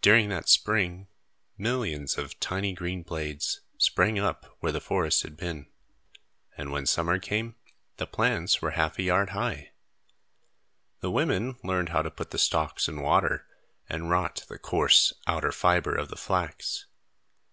[0.00, 1.08] During that spring,
[1.58, 5.66] millions of tiny green blades sprang up where the forest had been,
[6.56, 7.56] and when summer came,
[7.96, 9.72] the plants were half a yard high.
[11.00, 13.44] The women learned how to put the stalks in water
[13.88, 16.86] and rot the coarse, outer fibre of the flax.